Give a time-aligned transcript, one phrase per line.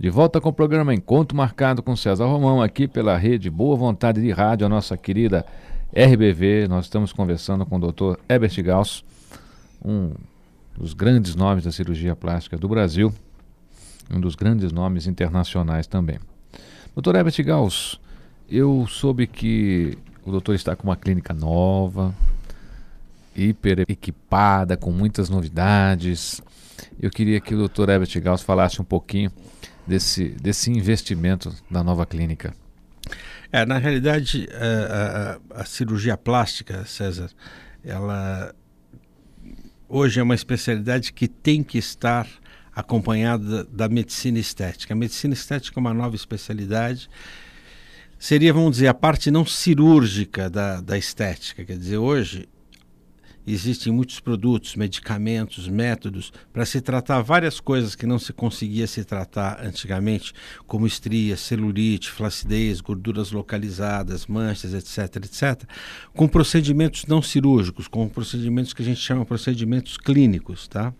[0.00, 4.20] De volta com o programa Encontro Marcado com César Romão, aqui pela rede Boa Vontade
[4.22, 5.44] de Rádio, a nossa querida
[5.92, 6.68] RBV.
[6.68, 8.16] Nós estamos conversando com o Dr.
[8.28, 9.02] Herbert Gauss,
[9.84, 10.12] um
[10.76, 13.12] dos grandes nomes da cirurgia plástica do Brasil,
[14.08, 16.20] um dos grandes nomes internacionais também.
[16.94, 17.16] Dr.
[17.16, 17.98] Herbert Gauss,
[18.48, 22.14] eu soube que o doutor está com uma clínica nova,
[23.34, 26.40] hiper equipada, com muitas novidades.
[27.02, 29.32] Eu queria que o doutor Herbert Gauss falasse um pouquinho
[29.88, 32.54] desse, desse investimento da nova clínica?
[33.50, 37.30] É, na realidade, a, a, a, cirurgia plástica, César,
[37.82, 38.54] ela
[39.88, 42.28] hoje é uma especialidade que tem que estar
[42.74, 44.92] acompanhada da, da medicina estética.
[44.92, 47.08] A medicina estética é uma nova especialidade.
[48.18, 51.64] Seria, vamos dizer, a parte não cirúrgica da, da estética.
[51.64, 52.46] Quer dizer, hoje
[53.52, 59.04] existem muitos produtos, medicamentos, métodos para se tratar várias coisas que não se conseguia se
[59.04, 60.32] tratar antigamente,
[60.66, 65.68] como estrias, celulite, flacidez, gorduras localizadas, manchas, etc, etc,
[66.14, 70.92] com procedimentos não cirúrgicos, com procedimentos que a gente chama procedimentos clínicos, tá?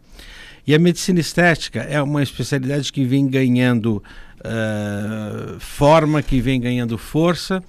[0.66, 4.02] E a medicina estética é uma especialidade que vem ganhando
[4.40, 7.62] uh, forma, que vem ganhando força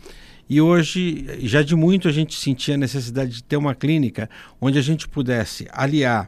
[0.50, 4.28] e hoje, já de muito, a gente sentia a necessidade de ter uma clínica
[4.59, 6.28] onde a gente pudesse aliar,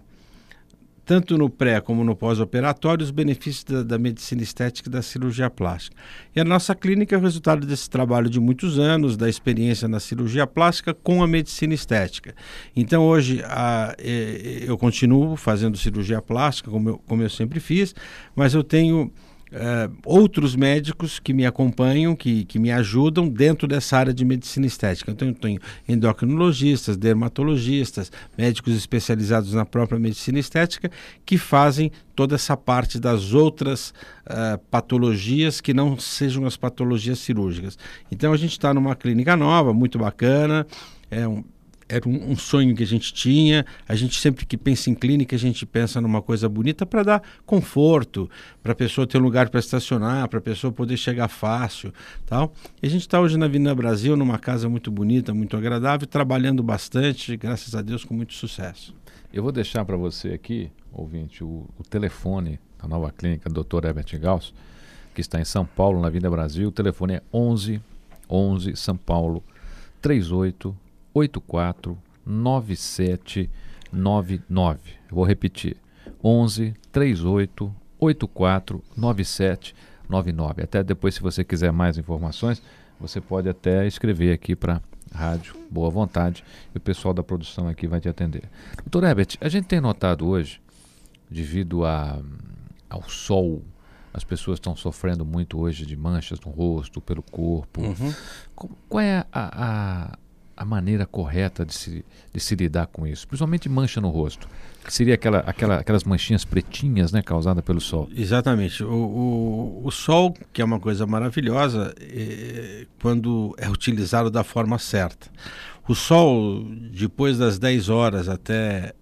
[1.03, 5.49] tanto no pré como no pós-operatório, os benefícios da, da, medicina estética e da cirurgia
[5.49, 5.97] plástica.
[6.35, 9.99] E a nossa clínica é o resultado desse trabalho de muitos anos, da experiência na
[9.99, 12.35] cirurgia plástica com a medicina estética.
[12.75, 17.95] Então, hoje, a, eu continuo fazendo cirurgia plástica, como eu, como eu sempre fiz,
[18.35, 19.11] mas eu tenho
[19.51, 24.65] Uh, outros médicos que me acompanham, que, que me ajudam dentro dessa área de medicina
[24.65, 25.11] estética.
[25.11, 30.89] Então, eu tenho endocrinologistas, dermatologistas, médicos especializados na própria medicina estética,
[31.25, 33.93] que fazem toda essa parte das outras
[34.25, 37.77] uh, patologias que não sejam as patologias cirúrgicas.
[38.09, 40.65] Então, a gente está numa clínica nova, muito bacana.
[41.09, 41.43] É um,
[41.91, 43.65] era um, um, sonho que a gente tinha.
[43.87, 47.23] A gente sempre que pensa em clínica, a gente pensa numa coisa bonita para dar
[47.45, 48.29] conforto,
[48.63, 51.93] para a pessoa ter um lugar para estacionar, para a pessoa poder chegar fácil,
[52.25, 52.53] tal.
[52.81, 56.63] E a gente está hoje na Avenida Brasil, numa casa muito bonita, muito agradável, trabalhando
[56.63, 58.95] bastante, graças a Deus, com muito sucesso.
[59.33, 63.85] Eu vou deixar para você aqui, ouvinte, o, o, telefone da nova clínica Dr.
[63.85, 64.53] Herbert Gauss,
[65.13, 66.69] que está em São Paulo, na Avenida Brasil.
[66.69, 67.81] O telefone é 11
[68.31, 69.43] 11 São Paulo
[70.01, 70.75] 38
[71.13, 74.79] 84 9799.
[75.09, 75.75] Eu vou repetir.
[76.23, 80.63] 11 38 84 9799.
[80.63, 82.61] Até depois, se você quiser mais informações,
[82.99, 84.79] você pode até escrever aqui para
[85.13, 86.41] rádio, boa vontade,
[86.73, 88.43] e o pessoal da produção aqui vai te atender.
[88.89, 90.61] Doutor Herbert, a gente tem notado hoje,
[91.29, 92.21] devido a,
[92.89, 93.61] ao sol,
[94.13, 97.81] as pessoas estão sofrendo muito hoje de manchas no rosto, pelo corpo.
[97.81, 98.13] Uhum.
[98.89, 100.17] Qual é a, a,
[100.61, 104.47] a maneira correta de se, de se lidar com isso, principalmente mancha no rosto,
[104.85, 108.07] que seria aquela, aquela, aquelas manchinhas pretinhas, né, causadas pelo sol.
[108.15, 108.83] Exatamente.
[108.83, 114.77] O, o, o sol, que é uma coisa maravilhosa, é, quando é utilizado da forma
[114.77, 115.27] certa.
[115.87, 116.63] O sol,
[116.93, 118.93] depois das 10 horas até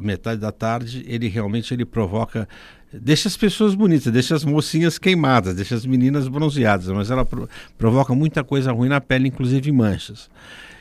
[0.00, 2.48] metade da tarde, ele realmente ele provoca
[2.92, 7.48] deixa as pessoas bonitas, deixa as mocinhas queimadas, deixa as meninas bronzeadas, mas ela pro,
[7.78, 10.30] provoca muita coisa ruim na pele, inclusive manchas.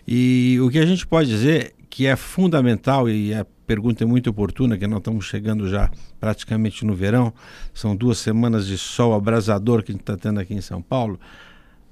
[0.08, 4.30] E o que a gente pode dizer que é fundamental, e a pergunta é muito
[4.30, 7.34] oportuna, que nós estamos chegando já praticamente no verão,
[7.74, 11.20] são duas semanas de sol abrasador que a gente está tendo aqui em São Paulo,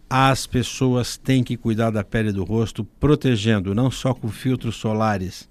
[0.09, 5.47] as pessoas têm que cuidar da pele do rosto, protegendo não só com filtros solares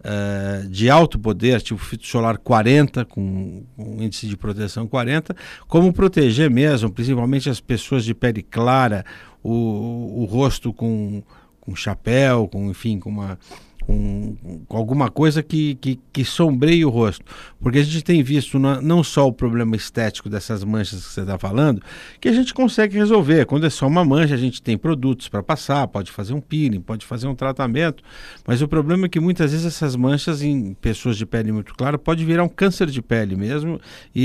[0.00, 5.92] uh, de alto poder, tipo filtro solar 40, com, com índice de proteção 40, como
[5.92, 9.04] proteger mesmo, principalmente as pessoas de pele clara,
[9.42, 11.22] o, o rosto com
[11.64, 13.38] com chapéu, com enfim, com uma
[13.86, 14.36] com,
[14.70, 17.24] alguma coisa que, que, que, sombreie o rosto.
[17.60, 21.20] Porque a gente tem visto na, não só o problema estético dessas manchas que você
[21.20, 21.82] está falando,
[22.20, 23.44] que a gente consegue resolver.
[23.46, 26.80] Quando é só uma mancha, a gente tem produtos para passar, pode fazer um peeling,
[26.80, 28.02] pode fazer um tratamento,
[28.46, 31.98] mas o problema é que muitas vezes essas manchas em pessoas de pele muito clara
[31.98, 33.80] pode virar um câncer de pele mesmo
[34.14, 34.22] e,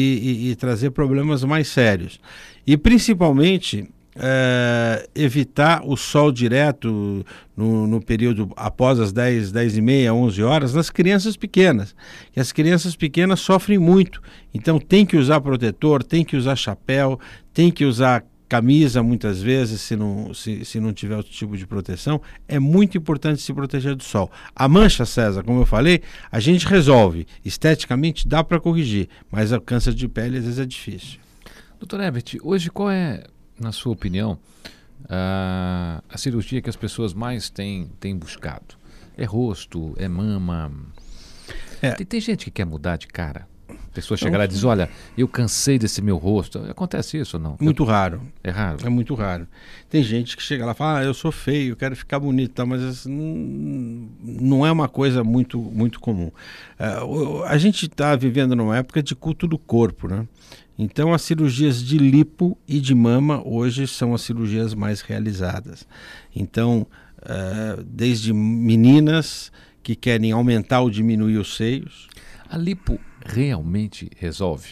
[0.47, 2.19] e, e trazer problemas mais sérios.
[2.65, 3.89] E principalmente
[4.19, 7.25] é, evitar o sol direto
[7.55, 11.95] no, no, período após as 10, 10 e meia, 11 horas, nas crianças pequenas.
[12.35, 14.21] E as crianças pequenas sofrem muito.
[14.53, 17.19] Então tem que usar protetor, tem que usar chapéu,
[17.53, 21.67] tem que usar camisa muitas vezes, se não, se, se não tiver outro tipo de
[21.67, 22.19] proteção.
[22.47, 24.29] É muito importante se proteger do sol.
[24.55, 26.01] A mancha, César, como eu falei,
[26.31, 27.27] a gente resolve.
[27.45, 31.19] Esteticamente dá para corrigir, mas o câncer de pele às vezes é difícil.
[31.79, 33.23] Doutor Herbert, hoje qual é,
[33.59, 34.39] na sua opinião,
[35.07, 38.75] a, a cirurgia que as pessoas mais têm, têm buscado?
[39.17, 40.71] É rosto, é mama?
[41.81, 41.91] É.
[41.91, 43.47] Tem, tem gente que quer mudar de cara?
[43.91, 44.87] A pessoa chega lá e diz: Olha,
[45.17, 46.59] eu cansei desse meu rosto.
[46.69, 47.57] Acontece isso ou não?
[47.59, 48.21] Muito raro.
[48.43, 48.77] É raro.
[48.85, 49.47] É muito raro.
[49.89, 52.53] Tem gente que chega lá e fala: ah, Eu sou feio, eu quero ficar bonito,
[52.53, 52.65] tá?
[52.65, 56.31] mas assim, não é uma coisa muito, muito comum.
[56.79, 60.27] Uh, a gente está vivendo numa época de culto do corpo, né?
[60.77, 65.85] Então, as cirurgias de lipo e de mama hoje são as cirurgias mais realizadas.
[66.33, 66.85] Então,
[67.17, 69.51] uh, desde meninas
[69.81, 72.07] que querem aumentar ou diminuir os seios.
[72.49, 74.69] A lipo realmente resolve?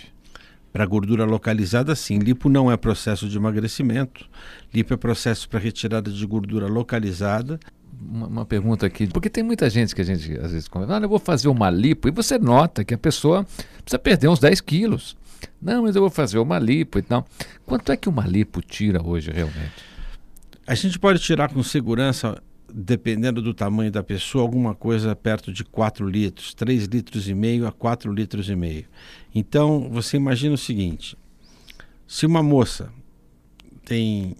[0.71, 2.19] Para gordura localizada, sim.
[2.19, 4.29] Lipo não é processo de emagrecimento.
[4.73, 7.59] Lipo é processo para retirada de gordura localizada.
[7.99, 11.01] Uma, uma, pergunta aqui, porque tem muita gente que a gente às vezes conversa, ah,
[11.01, 13.43] eu vou fazer uma lipo, e você nota que a pessoa
[13.83, 15.17] precisa perder uns 10 quilos.
[15.59, 17.25] Não, mas eu vou fazer uma lipo e tal.
[17.65, 19.73] Quanto é que uma lipo tira hoje realmente?
[20.67, 22.41] A gente pode tirar com segurança
[22.73, 27.65] dependendo do tamanho da pessoa, alguma coisa perto de 4 litros, 3 litros e meio
[27.67, 28.85] a 4 litros e meio.
[29.33, 31.17] Então, você imagina o seguinte:
[32.07, 32.91] se uma moça
[33.85, 34.35] tem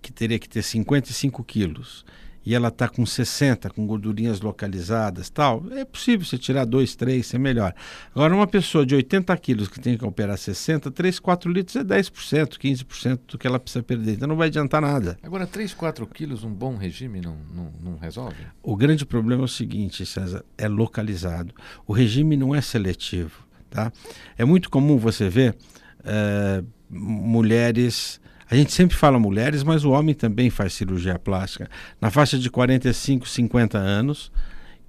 [0.00, 2.04] que teria que ter 55 quilos
[2.48, 7.26] e ela está com 60, com gordurinhas localizadas tal, é possível você tirar 2, 3,
[7.26, 7.74] ser melhor.
[8.14, 11.84] Agora, uma pessoa de 80 quilos que tem que operar 60, 3, 4 litros é
[11.84, 14.14] 10%, 15% do que ela precisa perder.
[14.14, 15.18] Então não vai adiantar nada.
[15.22, 18.38] Agora, 3, 4 quilos, um bom regime não, não, não resolve?
[18.62, 21.52] O grande problema é o seguinte, César, é localizado.
[21.86, 23.46] O regime não é seletivo.
[23.68, 23.92] Tá?
[24.38, 25.54] É muito comum você ver
[26.02, 28.18] é, mulheres
[28.50, 31.68] a gente sempre fala mulheres, mas o homem também faz cirurgia plástica.
[32.00, 34.32] Na faixa de 45, 50 anos,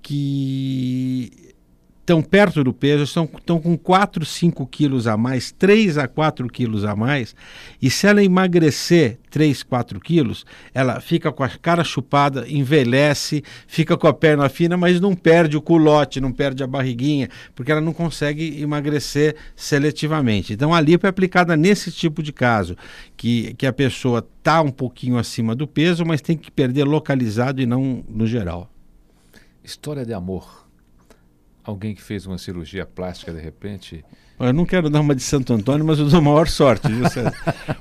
[0.02, 1.49] que
[2.10, 6.48] estão perto do peso, estão, estão com 4, 5 quilos a mais, 3 a 4
[6.48, 7.36] quilos a mais,
[7.80, 13.96] e se ela emagrecer 3, 4 quilos, ela fica com a cara chupada, envelhece, fica
[13.96, 17.82] com a perna fina, mas não perde o culote, não perde a barriguinha, porque ela
[17.82, 20.54] não consegue emagrecer seletivamente.
[20.54, 22.76] Então a lipo é aplicada nesse tipo de caso,
[23.16, 27.62] que, que a pessoa está um pouquinho acima do peso, mas tem que perder localizado
[27.62, 28.68] e não no geral.
[29.64, 30.69] História de amor
[31.64, 34.04] alguém que fez uma cirurgia plástica de repente
[34.48, 37.04] eu não quero dar uma de Santo Antônio, mas eu dou a maior sorte, viu,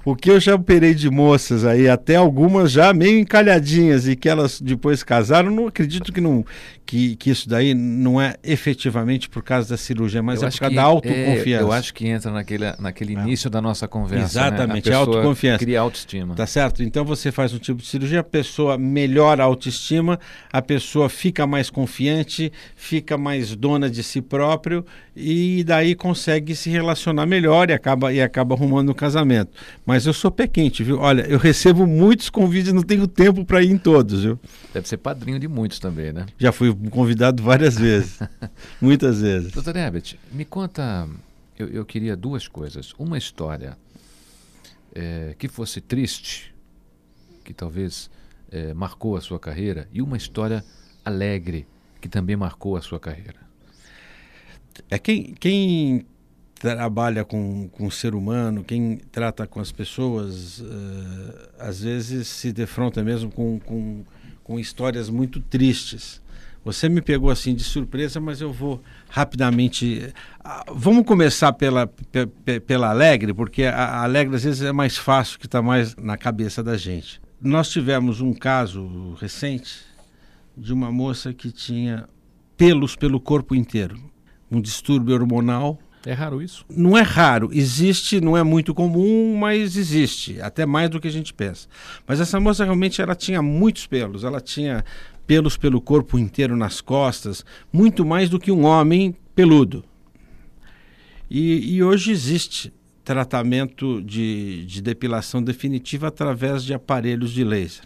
[0.05, 4.29] o que eu já operei de moças aí, até algumas já meio encalhadinhas e que
[4.29, 6.45] elas depois casaram, não acredito que, não,
[6.89, 10.59] que, que isso daí não é efetivamente por causa da cirurgia, mas eu é por
[10.59, 11.63] causa da autoconfiança.
[11.63, 13.21] É, eu acho que entra naquele, naquele é.
[13.21, 14.25] início da nossa conversa.
[14.25, 14.95] Exatamente, né?
[14.95, 15.59] a, a autoconfiança.
[15.59, 16.35] Cria autoestima.
[16.35, 16.83] Tá certo?
[16.83, 20.19] Então você faz um tipo de cirurgia, a pessoa melhora a autoestima,
[20.51, 24.83] a pessoa fica mais confiante, fica mais dona de si próprio
[25.15, 29.51] e daí consegue consegue se relacionar melhor e acaba, e acaba arrumando um casamento.
[29.85, 30.99] Mas eu sou pé quente, viu?
[30.99, 34.39] Olha, eu recebo muitos convites, não tenho tempo para ir em todos, viu?
[34.73, 36.27] Deve ser padrinho de muitos também, né?
[36.39, 38.19] Já fui convidado várias vezes,
[38.81, 39.53] muitas vezes.
[39.53, 41.09] Doutor Herbert, me conta,
[41.59, 42.95] eu, eu queria duas coisas.
[42.99, 43.77] Uma história
[44.95, 46.55] é, que fosse triste,
[47.45, 48.11] que talvez
[48.51, 50.65] é, marcou a sua carreira, e uma história
[51.05, 51.67] alegre,
[52.01, 53.49] que também marcou a sua carreira.
[54.89, 56.07] É quem, quem
[56.59, 62.53] trabalha com, com o ser humano, quem trata com as pessoas, uh, às vezes se
[62.53, 64.05] defronta mesmo com, com,
[64.43, 66.21] com histórias muito tristes.
[66.65, 70.13] Você me pegou assim de surpresa, mas eu vou rapidamente.
[70.45, 75.39] Uh, vamos começar pela, pe, pela Alegre, porque a Alegre às vezes é mais fácil,
[75.39, 77.21] que está mais na cabeça da gente.
[77.41, 79.87] Nós tivemos um caso recente
[80.57, 82.09] de uma moça que tinha
[82.57, 83.97] pelos pelo corpo inteiro,
[84.51, 86.65] um distúrbio hormonal é raro isso?
[86.69, 87.51] Não é raro.
[87.53, 90.41] Existe, não é muito comum, mas existe.
[90.41, 91.69] Até mais do que a gente pensa.
[92.07, 94.25] Mas essa moça realmente ela tinha muitos pelos.
[94.25, 94.85] Ela tinha
[95.27, 99.85] pelos pelo corpo inteiro nas costas, muito mais do que um homem peludo.
[101.31, 102.73] E, e hoje existe
[103.05, 107.85] tratamento de, de depilação definitiva através de aparelhos de laser.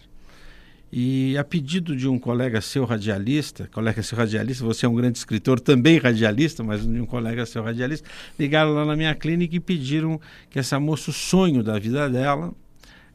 [0.94, 5.16] E a pedido de um colega seu radialista, colega seu radialista, você é um grande
[5.16, 8.06] escritor, também radialista, mas de um colega seu radialista,
[8.38, 10.20] ligaram lá na minha clínica e pediram
[10.50, 12.52] que essa moça, o sonho da vida dela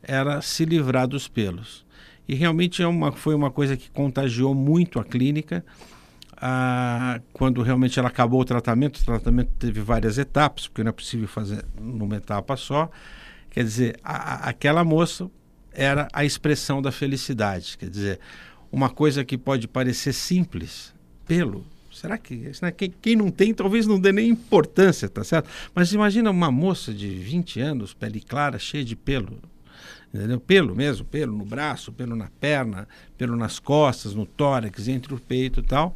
[0.02, 1.86] era se livrar dos pelos.
[2.28, 5.64] E realmente é uma, foi uma coisa que contagiou muito a clínica.
[6.36, 10.94] Ah, quando realmente ela acabou o tratamento, o tratamento teve várias etapas, porque não é
[10.94, 12.90] possível fazer numa etapa só.
[13.52, 15.30] Quer dizer, a, aquela moça
[15.78, 17.78] era a expressão da felicidade.
[17.78, 18.20] Quer dizer,
[18.72, 20.94] uma coisa que pode parecer simples,
[21.26, 21.64] pelo,
[21.98, 25.50] Será que né, quem, não tem talvez não dê nem importância, tá certo?
[25.74, 29.40] Mas imagina uma moça de 20 anos, pele clara, cheia de pelo.
[30.14, 30.40] Entendeu?
[30.40, 35.20] Pelo mesmo, pelo no braço, pelo na perna, pelo nas costas, no tórax, entre o
[35.20, 35.96] peito e tal.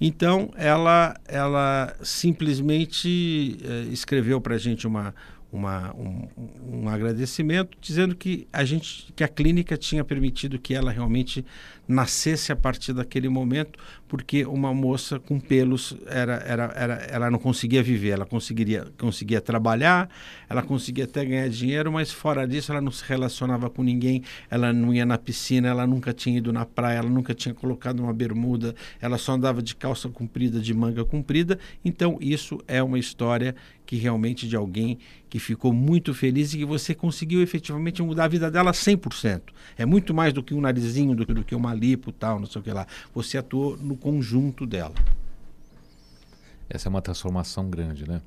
[0.00, 5.14] Então ela, ela simplesmente eh, escreveu para a gente uma,
[5.54, 6.28] uma, um,
[6.68, 11.46] um, agradecimento dizendo que a gente que a clínica tinha permitido que ela realmente
[11.86, 13.78] nascesse a partir daquele momento
[14.14, 19.40] porque uma moça com pelos era, era, era ela não conseguia viver ela conseguiria conseguia
[19.40, 20.08] trabalhar
[20.48, 24.72] ela conseguia até ganhar dinheiro mas fora disso ela não se relacionava com ninguém ela
[24.72, 28.14] não ia na piscina ela nunca tinha ido na praia ela nunca tinha colocado uma
[28.14, 33.52] bermuda ela só andava de calça comprida de manga comprida então isso é uma história
[33.84, 38.28] que realmente de alguém que ficou muito feliz e que você conseguiu efetivamente mudar a
[38.28, 39.42] vida dela 100%.
[39.76, 42.60] É muito mais do que um narizinho, do, do que uma lipo tal, não sei
[42.60, 42.86] o que lá.
[43.12, 44.92] Você atuou no conjunto dela.
[46.68, 48.20] Essa é uma transformação grande, né?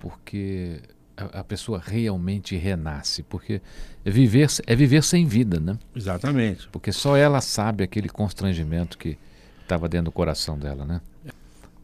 [0.00, 0.80] Porque
[1.16, 3.62] a, a pessoa realmente renasce, porque
[4.04, 5.78] é viver, é viver sem vida, né?
[5.94, 6.68] Exatamente.
[6.68, 9.16] Porque só ela sabe aquele constrangimento que
[9.62, 11.00] estava dentro do coração dela, né?